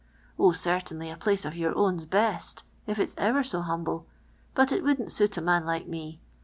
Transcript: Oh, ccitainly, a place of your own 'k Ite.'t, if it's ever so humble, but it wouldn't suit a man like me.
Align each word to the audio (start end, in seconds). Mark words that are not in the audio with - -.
Oh, 0.39 0.49
ccitainly, 0.49 1.13
a 1.13 1.15
place 1.15 1.45
of 1.45 1.55
your 1.55 1.77
own 1.77 1.99
'k 1.99 2.09
Ite.'t, 2.15 2.63
if 2.87 2.97
it's 2.97 3.13
ever 3.19 3.43
so 3.43 3.61
humble, 3.61 4.07
but 4.55 4.71
it 4.71 4.83
wouldn't 4.83 5.11
suit 5.11 5.37
a 5.37 5.41
man 5.41 5.63
like 5.63 5.85
me. 5.85 6.19